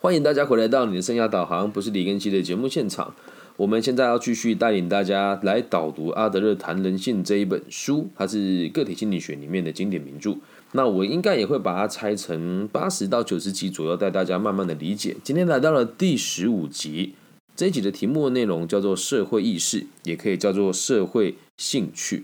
[0.00, 3.12] 欢迎大家回来到你的生涯导航，不是李根熙的节目现场。
[3.56, 10.36] 我们现在要继续带领大家来导读阿德勒谈人性这一本书，它是个体心理学里面的经典名著。
[10.70, 15.16] 那我应该也会把它拆成八十到九十集左右，带大家慢慢的理解。
[15.24, 17.14] 今天来到了第十五集，
[17.56, 22.22] 这一集的题目内容叫做社会意识，也可以叫做社会兴趣。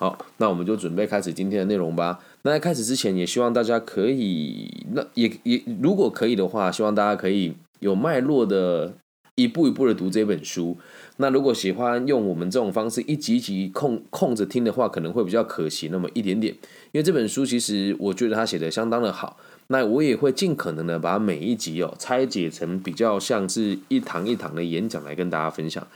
[0.00, 2.18] 好，那我们就准备开始今天的内容吧。
[2.40, 8.94] 那在开始之前，也希望大家可以，那也也如果可以的话，希望大家可以有脉络的
[9.34, 10.78] 一步一步的读这本书。
[11.18, 16.54] 那如果喜欢用我们这种方式一集一集空空着听的话，可能会比较可惜那么一点点。
[16.92, 19.36] 因为这本书其实我觉得他写的相当的好，
[19.66, 25.86] 那我也会尽可能的把每一集哦拆解成比较像是一堂一堂的演讲来跟大家分享。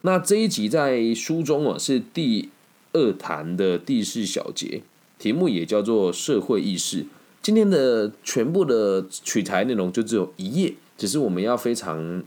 [0.00, 2.48] 那这一集在书中哦是第
[2.92, 4.82] 二谈的第四小节。
[5.18, 7.06] 题目也叫做社会意识。
[7.40, 12.22] 今天的全部的取材内容就只有一页，只是我们要非常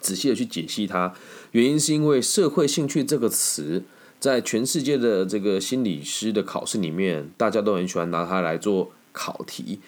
[0.00, 1.14] 仔细的去解析它。
[1.50, 3.82] 原因是因为“社会兴趣”这个词，
[4.20, 9.80] 在全世界的这个心理师的考试里面，大家都很喜欢拿它来做考题。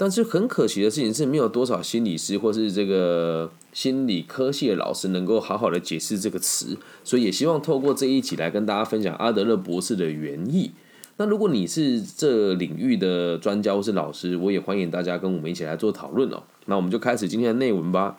[0.00, 6.78] 但是很可惜的事情是，没有多少心理师或是这个心理科系的老师能够好好的解释这个词。
[7.04, 10.70] 所以也希望透过这一集来跟大家分享阿德勒博士的原意。
[11.18, 16.44] 那如果你是这领域的专家或是老师，我也欢迎大家跟我们一起来做讨论哦。
[16.64, 18.16] 那我们就开始今天的内文吧。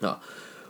[0.00, 0.20] 啊，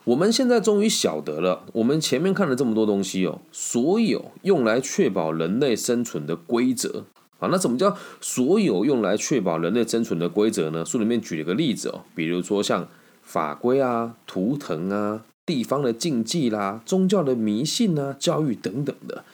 [0.05, 7.07] 我们现在终于晓得了，我们前面看了这么多东西哦，所有用来确保人类生存的规则
[7.39, 10.85] 啊，那怎么叫所有用来确保人类生存的规则呢？
[10.85, 12.89] 书里面举了个例子哦，比如说像
[13.23, 19.25] 法规啊、图腾啊、地方的禁忌啦、宗教的迷信啊、教育等等的。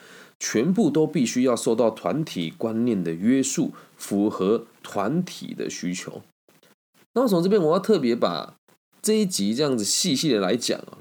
[0.41, 6.21] 全部都必须要受到团体观念的约束，符合团体的需求。
[7.15, 8.55] 那我从这边我要特别把
[9.01, 10.99] 这一集这样子细细的来讲啊。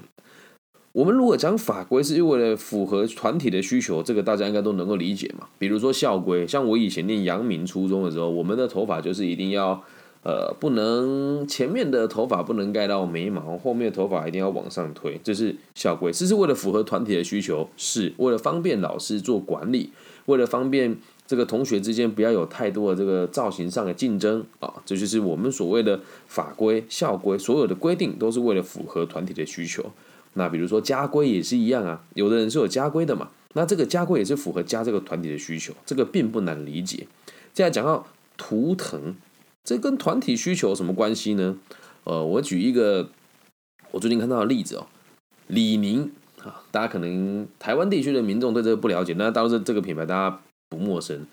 [0.94, 5.48] 我们如果讲法规是为了符合团体的需求，这个大家应该都能够理解嘛。
[5.58, 9.82] 比如说校规，像我以前念阳明初中的时候，我们的头发就是一定要。
[10.22, 16.10] 呃，不能前面的头发不能盖到眉毛，后面的头发一定要往上推，这是校规。
[16.10, 19.90] 这是为了符合团体的需求，是为了方便老师做管理，
[20.24, 20.96] 为了方便
[21.26, 24.72] 这个同学之间不要有太多的这个造型上的竞争啊。
[24.86, 29.84] 这就是我们所谓的法规、校规，所有的规定都是为了符合团体的需求。
[30.34, 37.06] 那比如说家规也是一样啊，有的人是有家规的嘛，那这个家规也是符合家这个团体的需求，这个并不难理解。
[37.52, 38.06] 现在讲到
[38.36, 39.14] 图腾。
[39.66, 41.56] 这跟团体需求有什么关系呢？
[42.04, 43.08] 呃，我举一个
[43.92, 44.86] 我最近看到的例子哦，
[45.46, 46.12] 李宁
[46.42, 51.26] 啊，大家可能台湾地区的民众对这个不了解，那倒是这个品牌大家不陌生。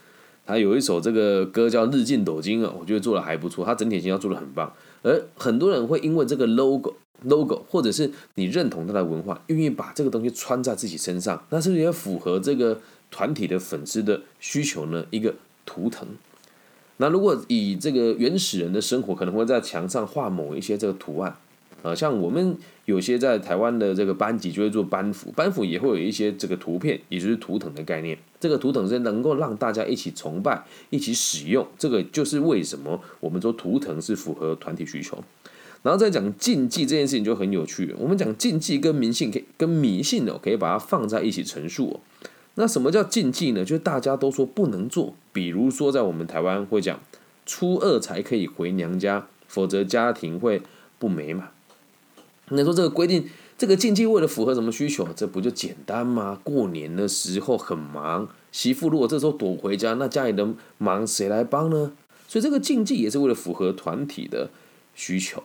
[0.46, 4.72] 他有一首这个歌叫《日进斗金》啊，我觉得做的还不错，他整体形象做的很棒。
[5.02, 15.06] 而很多人会因为这个 logo logo，或者是你认同他的文化，愿意把这个东西穿在自己身上，那是不是也符合这个团体的粉丝的需求呢？
[15.12, 16.08] 一个图腾。
[16.98, 21.36] 那如果以这个原始人的生活，可能会在墙上画某一些这个图案，
[21.82, 22.56] 啊，像我们
[22.86, 28.18] 有些在台湾的这个班级就会做班服，班服也会有一些这个图片，也就是图腾的概念。
[28.40, 35.24] 这个图腾是能够让大家一起崇拜、一起使用，这个就是为什么我们说图腾是符合团体需求。
[35.84, 37.96] 然后再讲禁忌这件事情就很有趣。
[37.98, 42.00] 我们讲禁忌跟迷信，可以跟迷信哦，可以把它放在一起陈述哦。
[42.56, 43.66] 那什么叫禁忌呢？
[43.66, 47.00] 就是大家都说不能做，比如说在我们台湾会讲
[47.46, 50.62] 初二才可以回娘家，否则家庭会
[51.00, 51.52] 不美满。
[52.50, 55.08] 那说这个规定，这个禁忌为了符合什么需求？
[55.16, 56.40] 这不就简单吗？
[56.44, 61.94] 过年的时候很忙，媳妇如果这时候躲回家，那家里的忙谁来帮呢？
[62.28, 64.50] 所以这个禁忌也是为了符合团体的
[64.94, 65.42] 需求，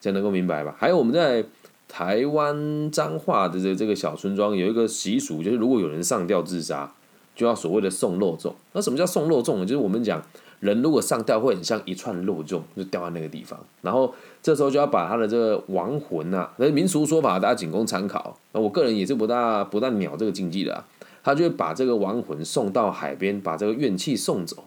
[0.00, 0.74] 这样能够明白吧？
[0.78, 1.44] 还有我们在。
[1.92, 6.88] 台湾彰化的这这个小村庄有一个习俗，就是如果有人上吊自杀，
[7.34, 8.52] 就要所谓的送肉粽。
[8.74, 9.66] 那什么叫送肉粽呢？
[9.66, 10.22] 就是我们讲
[10.60, 13.58] 人如果上吊会很像一串肉粽，就掉在那个地方。
[13.82, 18.38] 然后这时候就要把他的这个亡魂呐，那民俗说法大家仅供参考。
[18.52, 20.84] 那我个人也是不大不大鸟这个禁忌的，
[21.24, 24.62] 他就会把这个亡魂送到海边，把这个怨气送走。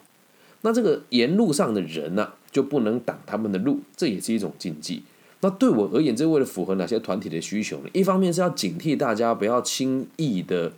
[0.64, 5.04] 那这个沿路上的人呢，就不能挡他们的路，这也是一种禁忌。
[5.44, 7.90] 那对我而言，这为了符合哪些团体的需求呢？
[7.92, 10.72] 一方面是要警惕大家不要轻易的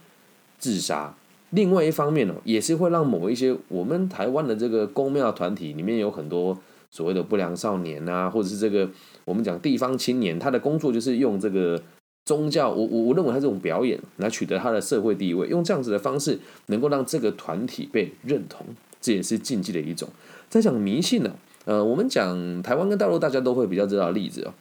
[0.57, 1.15] 自杀，
[1.51, 6.57] 另外一方面呢，也是会让某一些我们台湾的这个公庙团体里面有很多
[6.89, 8.89] 所谓的不良少年啊，或者是这个
[9.23, 11.79] 我们讲地方青年，他的工作就是用这个
[12.25, 18.65] 宗教，我我我认为他这种表演来取得他的社会地位，用这样子的方式能够让这个团体被认同，
[18.99, 20.09] 这也是禁忌的一种。
[20.49, 21.35] 在讲迷信呢。
[21.65, 24.53] 呃，我们讲台湾跟大陆，大家都会比较知道的例子哦。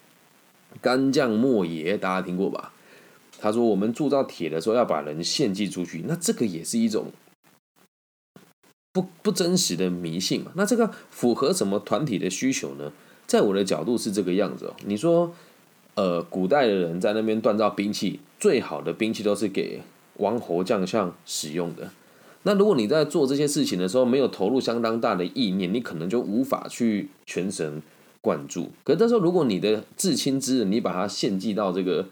[0.82, 2.72] 干将莫邪，大家听过吧？
[3.38, 7.12] 他说我们铸造铁的时候要把人献祭出去，那这个也是一种
[8.92, 10.52] 不不真实的迷信嘛？
[10.54, 12.90] 那这个符合什么团体的需求呢？
[13.26, 14.74] 在我的角度是这个样子哦。
[14.86, 15.34] 你说，
[15.94, 19.82] 呃，古代的人在那边锻造兵器，最好的兵器都是给
[20.16, 21.90] 王侯将相使用的。
[22.44, 27.82] 那如果你在做这些事情的时候没有投入相当大的意念，你可能就无法去全神
[28.20, 28.68] 贯注。
[28.84, 32.06] 可是这时候，如果你的至亲之人，你把他献祭到这个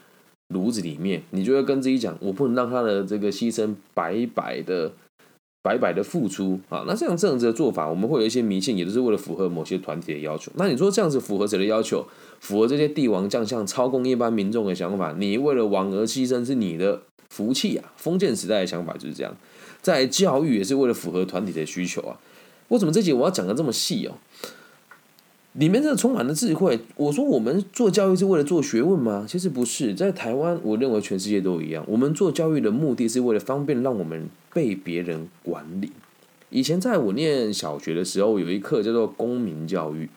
[0.48, 4.92] 炉子里面，你就会跟自己讲：我不能让他的这个牺牲白白的、
[5.62, 6.84] 白白的付出啊！
[6.86, 10.50] 那这样这样子的做法，我们会有一些迷信，也都是为了符合某些团体的要求。
[10.56, 12.06] 那你说这样子符合谁的要求？
[12.40, 15.14] 符合这些帝王将相操控一般民众的想法？
[15.18, 17.02] 你为了王而牺牲是你的
[17.32, 17.90] 福气啊！
[17.96, 19.34] 封建时代的想法就是这样。
[19.80, 22.20] 在教育也是为了符合团体的需求啊！
[22.68, 24.12] 为什么这节我要讲的这么细哦？
[25.54, 26.78] 里面真的充满了智慧。
[26.96, 29.24] 我说我们做教育是为了做学问吗？
[29.26, 31.82] 其实不是，在台湾，我认为全世界都一样。
[31.88, 35.90] 我们做教育的目的是为了方便让我们被别人管理。
[36.50, 40.10] 以前在我念小学的时候，有一课叫做公民教育，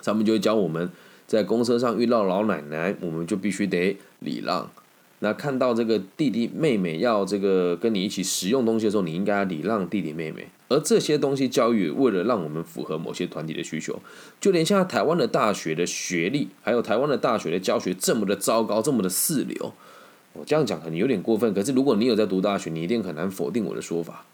[0.00, 0.90] 上面就会教我们
[1.26, 4.70] 在公车上遇到老奶奶，我们就必须得礼让。
[5.24, 10.48] 那看到这个弟弟妹妹要这个跟你一起使用东西的时候，你应该礼让弟弟妹妹。
[10.68, 14.00] 而这些东西教育，为了让我们符合某些团体的需求，
[14.40, 19.72] 就连现在台湾的大学的学历，还有台湾的大学的教学这么的糟糕，这么的四流，
[20.32, 21.54] 我这样讲可能有点过分。
[21.54, 24.24] 可是如果你有在读大学，你一定很难否定我的说法。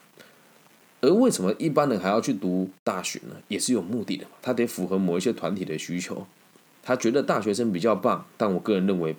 [1.02, 3.36] 而为什么一般人还要去读大学呢？
[3.48, 6.26] 也是有目的的嘛，他得符合某一些团体的需求。
[6.82, 9.14] 他觉得大学生比较棒，但我个人认为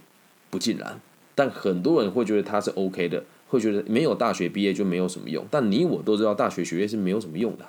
[0.50, 1.00] 不尽然。
[1.40, 5.46] 但很多人会觉得他是 OK 的，会觉得没有大学毕业就没有什么用。
[5.50, 7.66] 但你我都知道，大学学业是没有什么用的。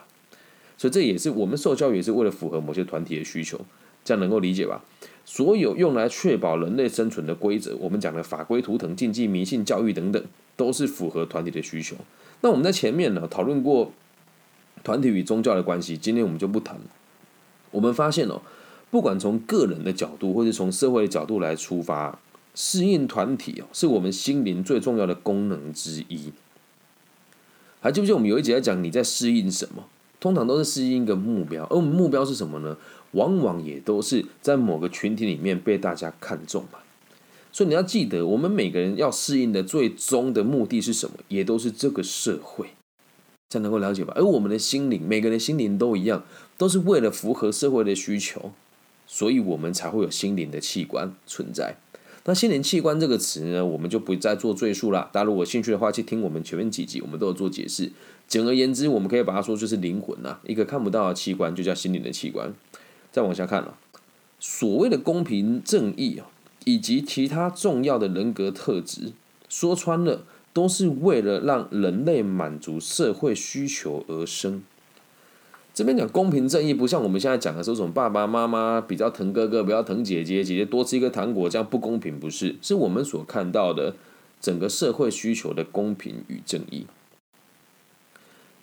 [0.76, 3.60] 所以这也是我们受教育也是为了符合某些团体的需求，
[4.04, 4.82] 这样能够理解吧？
[5.24, 10.20] 所有用来确保人类生存的规则，我们讲的法规图腾、禁忌、迷信、教育等等，
[10.56, 11.94] 都是符合团体的需求。
[12.40, 13.92] 那我们在前面呢讨论过
[14.82, 16.76] 团体与宗教的关系，今天我们就不谈。
[17.70, 18.42] 我们发现哦，
[18.90, 22.18] 不管从个人的角度，或是从社会的角度来出发。
[22.62, 26.30] 适应团体哦，是我们心灵最重要的功能之一。
[27.80, 29.86] 还记不记得我们有一节在讲你在适应什么？
[30.20, 32.76] 通常都是适应一个目标，而我们目标是什么呢？
[33.12, 36.80] 往往也都是在某个群体里面被大家看重嘛。
[37.50, 41.16] 所以你要记得，我们每个人要适应的最终的目的是什么？
[41.28, 42.66] 也都是这个社会，
[43.48, 44.12] 才能够了解吧。
[44.14, 46.22] 而我们的心灵，每个人心灵都一样，
[46.58, 48.52] 都是为了符合社会的需求，
[49.06, 51.78] 所以我们才会有心灵的器官存在。
[52.24, 55.08] 那心灵器官这个词呢，我们就不再做赘述了。
[55.12, 57.90] 大家如果兴趣的话，去听我们前面几集，我们都有做解释。
[58.28, 62.54] 简而言之，我们可以把它说就是灵魂呐，一个看不到的器官，就叫心灵的器官。
[63.10, 63.76] 再往下看了，
[64.38, 66.30] 所谓的公平正义啊，
[66.64, 69.12] 以及其他重要的人格特质，
[69.48, 74.62] 说穿了，都是为了让人类满足社会需求而生。
[75.72, 82.56] 这边讲公平正义，不像我们现在讲的这种爸爸妈妈比较疼哥哥，比较疼姐姐，姐姐多吃一个糖果，这样不公平，不是？
[82.60, 83.94] 是我们所看到的
[84.40, 86.86] 整个社会需求的公平与正义。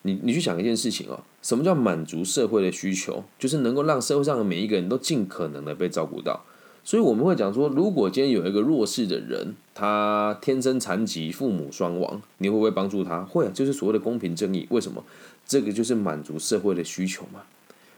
[0.04, 3.24] 你你去想一件事情哦，什么叫满足社会的需求？
[3.40, 6.46] 就是能够让社会上的每一个人都尽可能的被照顾到。
[6.88, 13.24] 所以我们会讲说，如果今天有一个弱势的人，他天生残疾，父母双亡，你会不会帮助他？
[13.26, 14.66] 会啊，就是所谓的公平正义。
[14.70, 15.04] 为什么？
[15.46, 17.42] 这个就是满足社会的需求嘛？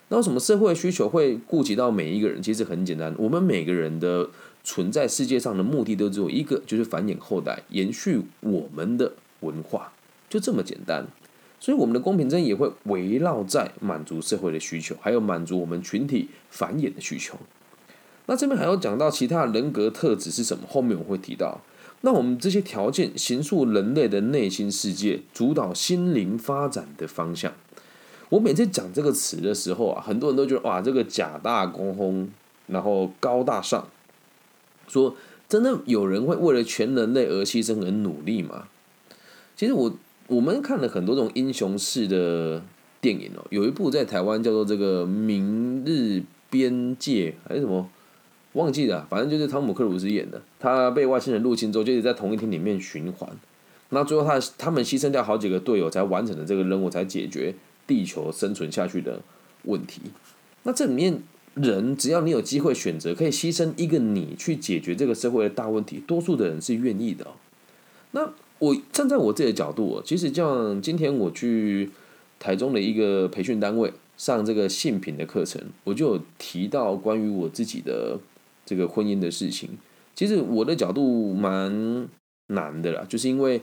[0.08, 2.42] 那为什么社会需求会顾及到每一个人？
[2.42, 4.28] 其实很简单，我们每个人的
[4.64, 9.94] 存在世界上的目的都只有一个，就是繁衍后代，延续我们的文化，
[10.28, 11.06] 就这么简单。
[11.60, 17.38] 所以我们的公平正义也会围绕在满足社会的需求，还有满足我们群体繁衍的需求。
[18.30, 20.64] 那这边还要讲到其他人格特质是什么？
[20.70, 21.60] 后面我会提到。
[22.02, 27.52] 那我们这些条件形塑人类的内心世界，主导心灵发展的方向。
[28.30, 32.30] 我每次讲这个词的时候啊，很多人都觉得哇，这个假大空，
[32.68, 33.88] 然后高大上。
[34.88, 35.16] 说
[35.50, 38.68] 真的，有人会为了全人类而牺牲而努力吗？
[39.56, 39.92] 其实我
[40.28, 42.64] 我们看了很多这种英雄式的
[43.02, 46.22] 电影哦，有一部在台湾叫做这个《明日
[46.52, 47.90] 边界》还是什么？
[48.54, 50.42] 忘记了，反正就是汤姆克鲁斯演的。
[50.60, 53.30] 他被外星人入侵之后，就一直在同一天里面循环。
[53.90, 57.54] 那最后他他们牺牲掉好几个队友，才完成了这个任务，才解决
[57.86, 59.22] 地球生存下去的
[59.64, 60.02] 问题。
[60.64, 61.22] 那这里面
[61.54, 67.28] 人，只要你有机会选择，可以牺牲一个你去解决这个社会的大问题，多数的人是愿意的。
[68.12, 71.92] 那我站在我自己的角度，其实像今天我去
[72.40, 73.94] 台中的一个培训单位。
[74.20, 78.20] 上这个性品的课程，我就有提到关于我自己的
[78.70, 79.70] 这个婚姻的事情。
[80.14, 82.08] 其实我的角度蛮
[82.50, 83.60] 难的啦，就是因为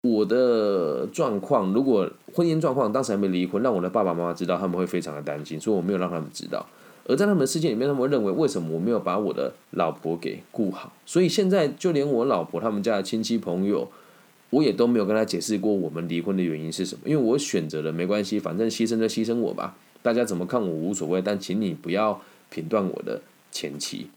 [0.00, 6.66] 我的状况，如果婚姻状况当时还没离婚，让我的爸爸妈妈知道，他们会非常的担心，所以我没有让他们知道。
[7.06, 10.92] 而在他们的世界里面，他们会认为为什么我没有把我的老婆给顾好？
[11.06, 13.88] 所以现在就连我老婆他们家的亲戚朋友。
[14.50, 24.08] 我也都没有跟他解释过我们离婚的原因是什么，因为我选择了没关系，反正牺牲就牺牲我吧，大家怎么看我无所谓，但请你不要评断我的前妻。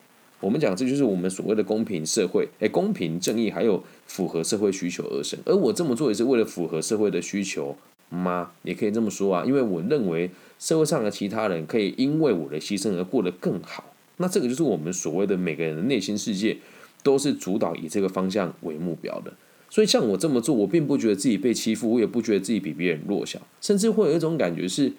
[0.43, 7.77] 我们讲这就是我们所谓的公平社会，诶，公平正义还有符合社会需求而生，而我这么做也是为了符合社会的需求
[8.09, 8.51] 吗？
[8.63, 16.57] 也可以这么说啊，因为我认为社会上的其他人可以因为我的牺牲而过得更好，那这个就是我们所谓的每个人的内心世界
[17.01, 19.33] 都是主导以这个方向为目标的。
[19.69, 24.91] 所以像我这么做，我并不觉得自己被欺负，我也不觉得自己比别人弱小，甚至会有一种感觉是，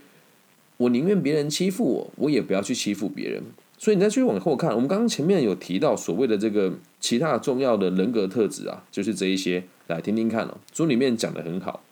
[0.78, 3.42] 我宁愿别人欺负我，我也不要去欺负别人。
[3.84, 10.56] 所以你再继续往后看，我们刚刚前面有提到所谓的这个其他重要的人格特质啊，就是这一些，来听听看哦。
[10.72, 11.84] 书里面讲的很好，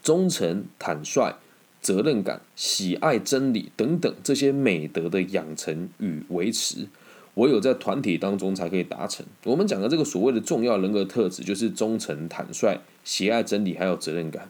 [0.00, 1.34] 忠诚、坦率、
[1.80, 6.86] 责任感、喜爱真理等等这些美德的养成与维持。
[7.34, 9.26] 唯有在团体当中才可以达成。
[9.42, 14.48] 我们讲的这个所谓的重要人格特质，就是忠诚、坦率、喜爱真理，还有责任感。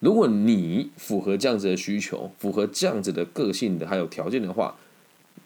[0.00, 4.76] 如果你符合这样子的需求，符合这样子的个性的还有条件的话，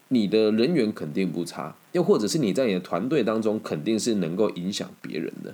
[0.09, 1.75] 你的人缘肯定不差。
[1.91, 5.53] 又或者是你在你的团队当中，肯定是能够影响别人的。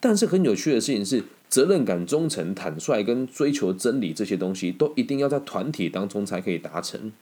[0.00, 7.12] 但是很有趣的事情是，责任感、忠诚、坦率跟追求真理这些东西，都一定要在团体当中才可以达成。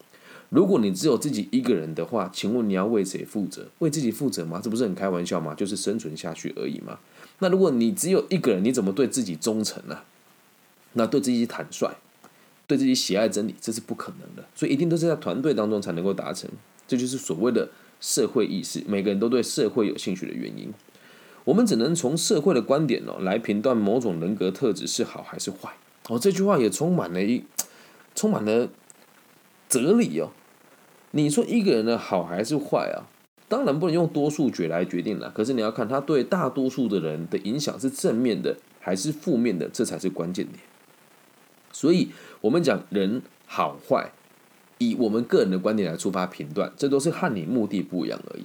[0.49, 3.67] 如果你只有自己一个人的话，请问你要为谁负责？
[3.79, 4.61] 为自己负责吗？
[4.63, 5.55] 这不是很开玩笑吗？
[5.55, 6.99] 就是生存下去而已嘛。
[7.39, 9.99] 那如果你只有一个人，你怎么对自己忠诚呢？
[10.93, 11.95] 那对自己坦率，
[12.73, 14.43] 对自己喜爱真理，这是不可能的。
[14.55, 16.49] 所以一定都是在团队当中才能够达成。
[16.87, 17.69] 这就是所谓的
[18.01, 20.73] 社会意识，每个人都对社会有兴趣的原因。
[21.45, 25.69] 我们只能从社会的观点哦来评断某种人格特质是好还是坏。
[26.09, 27.43] 哦，这句话也充满了一
[28.15, 28.69] 充满了
[29.69, 30.31] 哲理哦。
[31.11, 33.07] 你说一个人的好还是坏啊？
[33.47, 35.29] 当然不能用多数决来决定了。
[35.29, 40.59] 可是你要看他对大多数的人的影响是正面的还是负面的，这才是关键点。
[41.73, 44.11] 所以，我们讲人好坏，
[44.77, 48.43] 以我们个人的观点来出发评断，这都是和你目的不一样而已。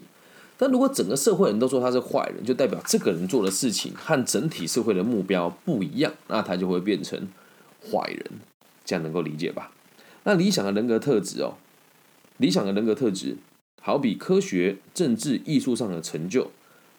[0.57, 7.29] 但如果整个社会人都说他是坏人，就代表这个人做的事情和整体社会的目标不一样，那他就会变成
[7.81, 8.25] 坏人。
[8.85, 9.71] 这样能够理解吧？
[10.25, 11.55] 那理想的人格特质哦。
[12.39, 13.37] 理想的人格特质，
[13.81, 16.51] 好比科学、政治、艺术上的成就，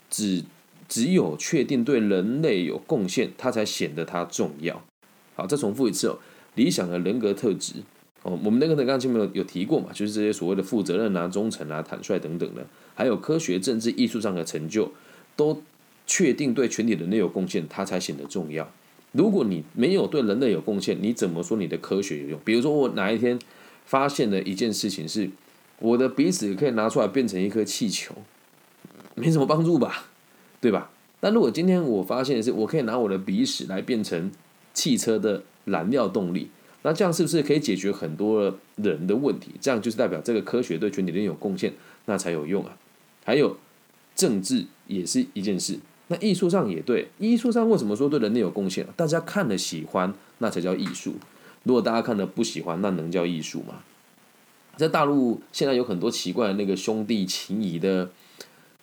[0.10, 0.44] 只
[0.88, 4.82] 只有确定对人类有贡献，它才显得它重要。
[5.40, 6.18] 好，再重复一次哦，
[6.56, 7.76] 理想的人格特质
[8.24, 12.66] 哦，我们那个刚刚前面有有提过嘛，就是这些所谓的负责任啊、忠诚啊、坦率等等的，
[12.96, 14.92] 还有科学、政治、艺术上的成就，
[15.36, 15.62] 都
[16.06, 18.70] 确定对全体人类有贡献，它才显得重要。
[19.14, 22.40] 如果你没有对人类有贡献，你怎么说你的科学有用？
[22.44, 23.40] 比如说我哪一天。
[23.86, 25.28] 发现了一件事情是，
[25.80, 28.14] 我的鼻屎可以拿出来变成一颗气球，
[29.16, 30.06] 没什么帮助吧，
[30.62, 30.92] 对吧？
[31.20, 34.30] 但如果今天我发现的是，我可以拿我的鼻屎来变成
[34.74, 36.50] 汽车的燃料动力，
[36.84, 39.52] 那这样是不是可以解决很多人的问题？
[39.60, 41.74] 这样就是代表这个科学对全体人有贡献，
[42.06, 42.78] 那才有用啊。
[43.26, 43.58] 还有
[44.16, 48.88] 政治也是一件事，那艺术上也对，艺术上为什么说对人类有贡献？
[48.96, 51.16] 大家看了喜欢，那才叫艺术。
[51.64, 53.84] 如果大家看了不喜欢，那能叫艺术吗？
[54.78, 58.10] 在大陆现在有很多奇怪的那个兄弟情谊的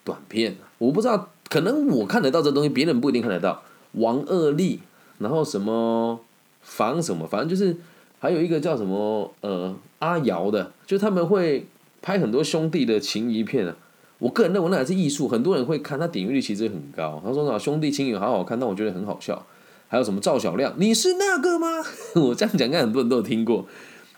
[0.05, 3.62] 短片，我不知道，可能我看得到这东西，别人不一定看得到。
[3.93, 4.81] 王二力，
[5.19, 6.21] 然后什么
[6.63, 7.77] 房什么，反正就是
[8.19, 11.67] 还有一个叫什么呃阿瑶的，就他们会
[12.03, 13.77] 拍很多兄弟的情谊片啊。
[14.19, 17.21] 我个人认为那还是艺术，很多人会看，他点击率其实很高。
[17.23, 19.45] 他说：“兄弟情谊好好看。”但我觉得很好笑。
[19.89, 20.73] 还有什么赵小亮？
[20.79, 21.85] 你是那个吗？
[22.17, 23.67] 我这样讲，应该很多人都有听过。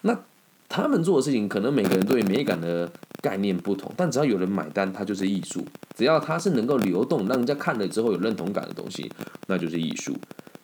[0.02, 0.16] 那
[0.68, 2.88] 他们做的事情，可能每个人对美感的
[3.20, 5.64] 概念不同，但只要有人买单，它就是艺术。
[5.96, 9.10] 只要它是能够流动，让人家看了之后有认同感的东西，
[9.48, 10.14] 那就是艺术。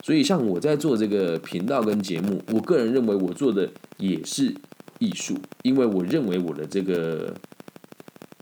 [0.05, 4.53] 所以，像我在做这个频道跟节目，我个人认为我做的也是
[4.99, 7.33] 艺术，因为我认为我的这个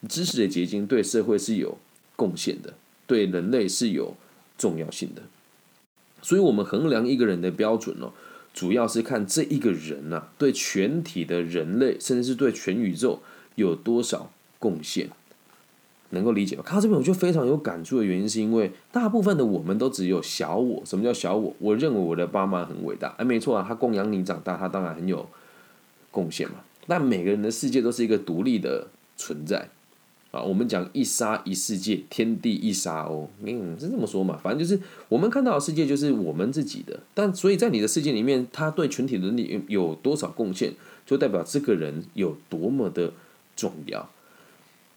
[0.09, 1.77] 知识的结晶对社会是有
[2.17, 2.73] 贡献的，
[3.07, 4.17] 对人类是有
[4.57, 5.21] 重要性的。
[6.21, 8.11] 所以，我们衡量一个人的标准哦，
[8.53, 13.21] 主要是看这一个人呐，对全体的人类，甚至是对全宇宙
[13.55, 15.09] 有多少贡献，
[16.13, 16.63] 能够理解吗？
[16.65, 20.81] 看到这边，我就非常有感触的原因，是因为大部分的我们都只有小我。
[20.85, 21.53] 什么叫小我？
[21.59, 25.27] 我认为我的爸妈很伟大，哎，没错啊，他供养你长大，他当然很有
[26.09, 26.55] 贡献嘛。
[26.87, 29.69] 但每个人的世界都是一个独立的存在
[30.31, 30.41] 啊。
[30.41, 34.37] 我们讲一沙一世界，天地一沙哦，嗯，是这么说嘛。
[34.43, 40.73] 反正就是我们看到的世界就是我们自己的，但所以在你的世界里面，他对群体伦理有多少贡献，
[41.05, 43.13] 就代表这个人有多么的
[43.55, 44.09] 重要。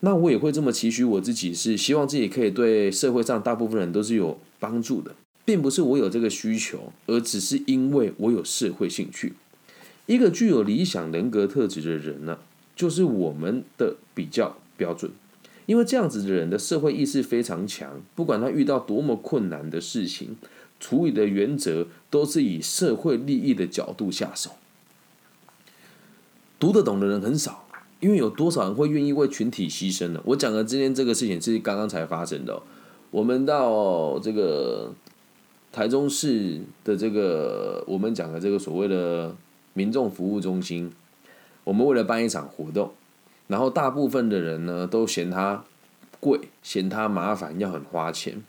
[0.00, 9.32] 那我也会这么期许我自己，是希望自己可以对社会上大部分人都是有帮助的，并不是我有这个需求，而只是因为我有社会兴趣。
[10.04, 12.38] 一个具有理想人格特质的人呢，
[12.76, 15.10] 就是我们的比较标准。
[15.64, 20.36] 因为这样子的人的社会意识非常强，不管他遇到多么困难的事情，
[20.78, 24.52] 处理的原则都是以社会利益的角度下手。
[26.60, 27.65] 读得懂的人很少，
[28.00, 30.20] 因为有多少人会愿意为群体牺牲呢？
[30.24, 32.62] 我讲的今天这个事情是刚刚才发生的。
[33.10, 34.92] 我们到这个
[35.72, 39.34] 台中市的这个我们讲的这个所谓的。
[39.76, 40.90] 民众服务中心，
[41.62, 42.92] 我们为了办一场活动，
[43.46, 45.64] 然后大部分的人呢都嫌它
[46.18, 48.42] 贵，嫌它麻烦，要很花钱。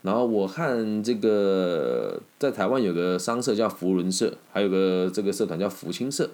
[0.00, 6.30] 然后我看这个在台湾有个商社叫福伦社，还有个这个社团叫福清社，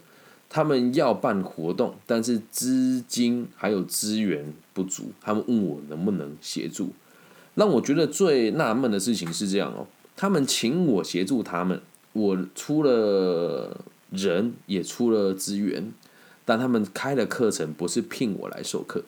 [0.51, 6.91] 他们要办活动，但是资金还有资源不足，他们问我能不能协助。
[7.55, 11.81] 让我觉得最纳闷的事情是这样哦，他们请我协助他们，
[12.13, 13.81] 我出了。
[14.11, 15.93] 人也出了资源，
[16.45, 19.05] 但他们开的课程不是聘我来授课，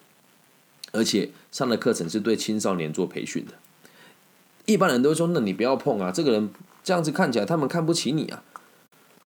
[0.92, 3.54] 而且上的课程是对青少年做培训的。
[4.64, 6.50] 一般人都说：“那你不要碰啊，这个人
[6.84, 8.44] 这样子看起来，他们看不起你啊。”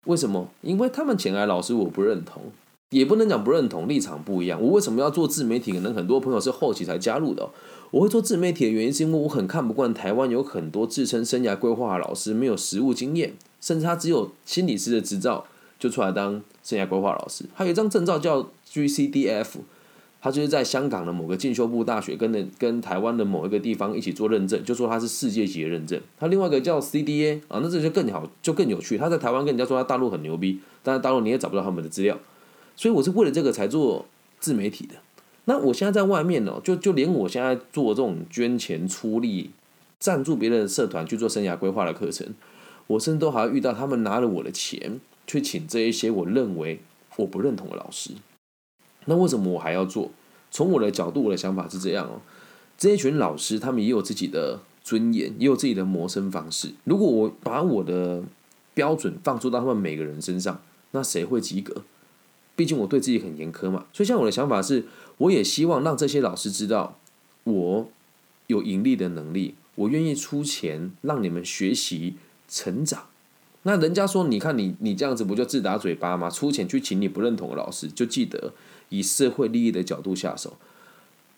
[0.06, 0.48] 为什么？
[0.62, 2.42] 因为他们前来老师，我不认同，
[2.90, 4.60] 也不能讲不认同，立场不一样。
[4.60, 5.72] 我为什么要做自媒体？
[5.72, 7.48] 可能很多朋友是后期才加入的。
[7.90, 15.44] 我会做自媒体的原因，是因为我很看不惯台湾有很多自称生涯规划的老师，没有实务经验，甚至他只有心理师的执照。
[15.78, 19.46] 就出来当生涯规划老师，还有一张证照叫 GCDF，
[20.26, 26.00] 他就是在香港的某个进修部大学跟的跟台湾的某一个地方一起做认证，就说他是世界级的认证。
[26.18, 28.98] 他另外一个叫 CDA 啊，那这就更好，就更有趣。
[28.98, 32.18] 他在台湾跟人家说他大陆很牛逼，但是大陆你也找不到他们的资料，
[32.74, 34.04] 所以我是为了这个才做
[34.40, 34.96] 自媒体的。
[35.44, 39.52] 那我现在在外面呢，就就连我现在做这种捐钱出力
[40.00, 42.26] 赞助别人的社团去做生涯规划的课程，
[42.88, 44.98] 我甚至都还要遇到他们拿了我的钱。
[45.28, 46.80] 去请这一些我认为
[47.16, 48.10] 我不认同的老师，
[49.06, 50.10] 那为什么我还要做？
[50.50, 52.20] 从我的角度，我的想法是这样哦。
[52.78, 56.72] 这一群老师，他们也有自己的尊严，也有自己的谋生方式。
[56.84, 58.22] 如果我把我的
[58.74, 61.82] 标准放出到他们每个人身上，那谁会及格？
[62.54, 63.86] 毕竟我对自己很严苛嘛。
[63.92, 64.84] 所以，像我的想法是，
[65.18, 66.98] 我也希望让这些老师知道，
[67.44, 67.88] 我
[68.46, 72.14] 有盈利的能力，我愿意出钱让你们学习
[72.48, 73.06] 成长。
[73.66, 76.30] 那人家说，你看你你这样子不就自打嘴巴吗？
[76.30, 78.52] 出钱去请你不认同的老师，就记得
[78.90, 80.56] 以社会利益的角度下手。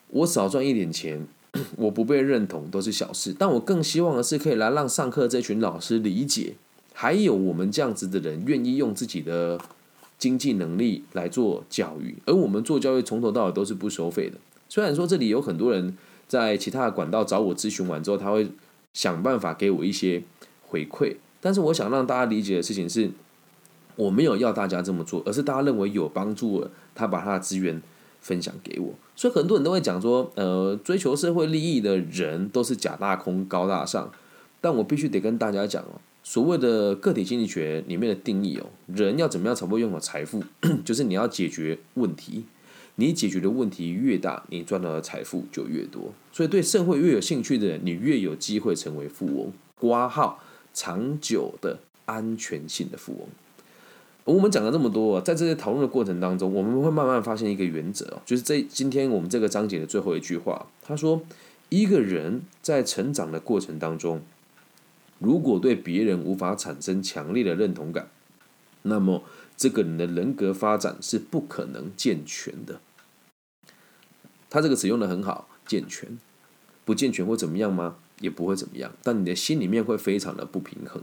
[0.09, 1.27] 我少赚一点钱，
[1.75, 3.35] 我不被认同都是小事。
[3.35, 6.53] 但我更希望的是，可以来让上课这群老师理解，
[6.93, 9.59] 还有我们这样子的人愿意用自己的
[10.19, 12.15] 经济能力来做教育。
[12.27, 14.37] 而我们做教育从头到尾都是不收费的。
[14.69, 18.47] 虽然说这里有很多人在其他的管道找我咨询完之后，他会
[18.93, 20.21] 想办法给我一些
[20.67, 21.15] 回馈。
[21.41, 23.09] 但是我想让大家理解的事情是，
[23.95, 27.81] 我没有要大家这么做，而是大家认为有帮助了，他把他的资源
[28.21, 28.93] 分享给我。
[29.15, 34.11] 所以很多人都会讲说，呃，追求社会利益的人都是假大空、高大上。
[34.61, 40.43] 但我必须得跟大家讲哦，所谓的个体经济学里面的定义哦，人要怎么样才会拥有财富？
[40.83, 42.43] 就是你要解决问题，
[42.95, 46.11] 你解决的问题越大，你赚到的财富就越多。
[46.33, 49.53] 所以对社会越有兴趣的人，你越有机会成为富翁。
[49.77, 50.43] 挂号。
[50.73, 53.27] 长久的安全性的富翁，
[54.35, 61.21] 我们讲了这么多，在这些讨论的过程当中，我们会慢慢发现一个原则就是这今天我们这个章节的最后一句话，他说，
[61.69, 64.21] 一个人在成长的过程当中，
[65.17, 68.09] 如果对别人无法产生强烈的认同感，
[68.83, 69.23] 那么
[69.57, 72.79] 这个人的人格发展是不可能健全的。
[74.49, 76.17] 他这个词用的很好，健全，
[76.85, 77.97] 不健全会怎么样吗？
[78.19, 81.01] 也不会怎么样，但你的心里面会非常的不平衡，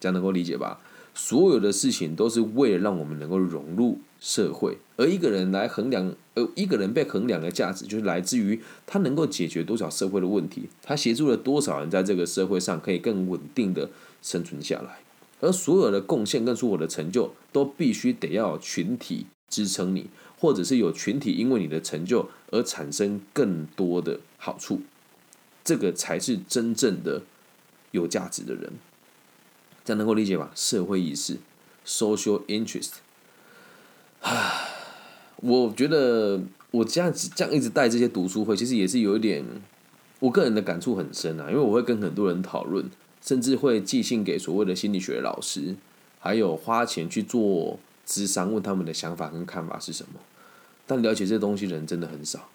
[0.00, 0.80] 这样能够理解吧？
[1.14, 13.90] 所有的事情都是为了让我们能够融入社会，而一个人来衡量，而一个人被衡量的价值，就是来自于他能够解决多少社会的问题，他协助了多少人在这个社会上可以更稳定的
[14.22, 15.00] 生存下来，
[15.40, 20.06] 而所有的贡献跟所有的成就，都必须得要有群体支撑你，
[20.38, 24.80] 或者是有群体因为你的成就而产生更多的好处。
[25.64, 27.22] 这个才是真正的
[27.92, 28.72] 有价值的人，
[29.84, 30.50] 这样能够理解吧？
[30.54, 31.36] 社会意识
[31.86, 32.90] （social interest）。
[34.20, 34.68] 唉，
[35.36, 39.44] 我觉得我这样子这样一直带这些读书会，其实也是有一点
[40.20, 42.88] 我个人的感触很深啊，因为我会跟很多人讨论，
[43.20, 45.74] 甚至会寄信给所谓的心理学老师，
[46.20, 50.20] 还有花钱去做智商，问他们的想法跟看法是什么。
[50.86, 52.48] 但了解这东西人真的很少，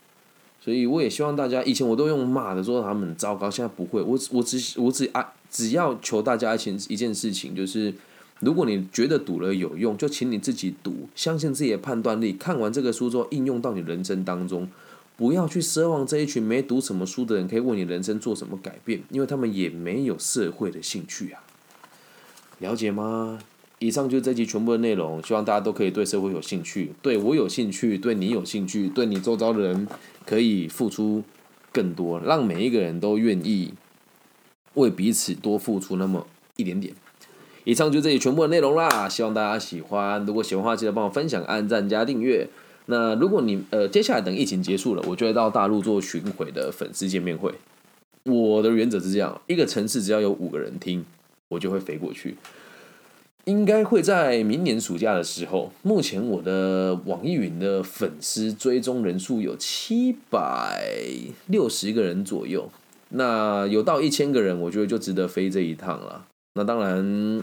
[0.67, 7.93] 所以我也希望大家，以前我都用骂的说他们很糟糕，现在不会，我我只我只啊，只要求大家一件一件事情，就是
[8.41, 14.67] 如果你觉得赌了有用，就请你自己赌，相信自己的判断力，看完这个书之后应用到你人生当中，
[15.15, 21.41] 不要去奢望这一群没读什么书的人可以为你人生做什么改变，因为他们也没有社会的兴趣啊，
[22.59, 23.39] 了解吗？
[23.79, 29.87] 以上就是这集全部的内容，希望大家都可以对社会有兴趣，对我有兴趣，对你有兴趣，对你周遭的人
[30.25, 31.23] 可以付出
[31.71, 33.73] 更多，让每一个人都愿意
[34.73, 36.93] 为彼此多付出那么一点点。
[37.65, 40.25] 以上就这里全部的内容啦，希望大家喜欢。
[40.25, 42.47] 如果喜欢的话，记得帮我分享、按赞、加订阅。
[42.85, 47.53] 那如果你呃接下来等疫情结束了，我就会到大陆做巡回的粉丝见面会。
[48.23, 51.05] 我的原则是这样：一个城市只要有五个人听，
[51.49, 52.37] 我就会飞过去。
[53.47, 55.71] 应该会在明年暑假的时候。
[55.81, 60.83] 目前我的网易云的粉丝追踪人数有七百
[61.45, 62.69] 六十个人左右，
[63.09, 66.25] 那有到一千个人，我觉得就值得飞这一趟了。
[66.55, 67.41] 那当然，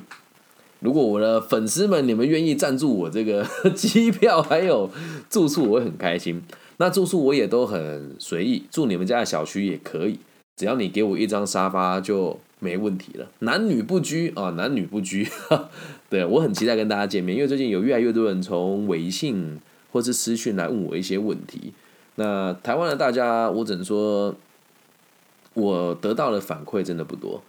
[0.81, 4.91] 如果我的粉丝们你们愿意赞助我这个 机票还有
[5.31, 6.43] 住宿，我会很开心。
[6.77, 10.19] 那住宿我也都很随意，住你们家的小区也可以，
[10.55, 12.39] 只要你给我一张沙发就。
[12.65, 15.29] 没问题了，男女不拘啊，男女不拘。
[16.09, 19.61] 对我很期待跟大家见面，因为最近有越来越多人从微信
[19.93, 21.75] 或是私讯来问我一些问题。
[22.15, 24.35] 那台湾的大家，我只能说，
[25.53, 27.43] 我得到的反馈真的不多。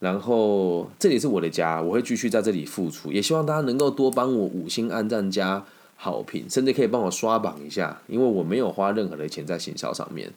[0.00, 5.64] 然后这里是我的家，我会继续在这里付出，也希望大家能够多帮我五星按赞加
[5.96, 10.32] 好评，甚至可以帮我刷榜一下，因为我没有花任何的钱在行销上面。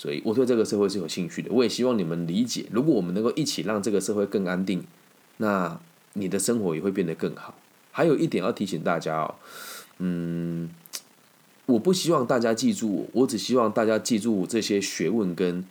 [0.00, 2.64] 所以我对这个社会是有兴趣的，我也希望你们理解。
[2.72, 4.82] 如果我们能够一起让这个社会更安定，
[5.36, 5.78] 那
[6.14, 7.54] 你的生活也会变得更好。
[7.92, 9.34] 还有一点要提醒大家哦，
[9.98, 10.70] 嗯，
[11.66, 15.62] 我不希望大家记住我，我只希望大家记住这些学问跟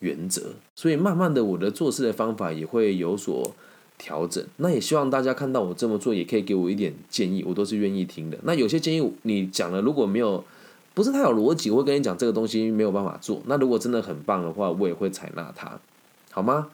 [0.00, 0.52] 原则。
[0.76, 3.54] 所以慢慢的，我的做事的方法也会有所
[3.96, 4.44] 调整。
[4.58, 8.36] 那也希望大家看到我这么做，也可以给我一点建议，我都是愿意听的。
[8.42, 10.44] 那有些建议你讲了，如果没有。
[10.98, 13.40] 不是太有逻辑，我会跟你讲这个东西没有办法做。
[13.46, 15.78] 那如果真的很棒的话，我也会采纳它，
[16.32, 16.70] 好吗？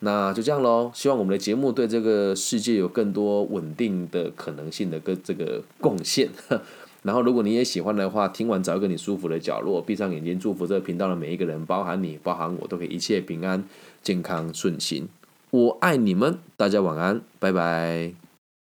[0.00, 0.90] 那就这样喽。
[0.92, 6.28] 希望我们的节目对这个世界有更多稳定的可能性的跟这个贡献。
[7.04, 13.64] 然后，如果你也喜欢的话，听完找一个你舒服的角落，闭上眼睛，祝福这个频道的每一个人，包含你，包含我，都可以一切平安、
[14.02, 15.08] 健康、顺心。
[15.48, 18.23] 我爱你们，大家晚安，拜拜。